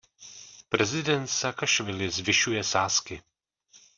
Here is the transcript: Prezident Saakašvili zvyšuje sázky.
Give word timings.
Prezident 0.69 1.27
Saakašvili 1.29 2.09
zvyšuje 2.11 2.63
sázky. 2.63 3.21